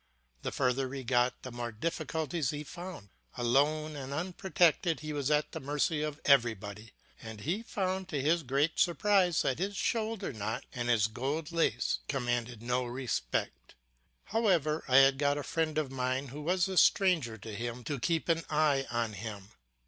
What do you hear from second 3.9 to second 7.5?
and unprotected he was at the mercy of everybody, and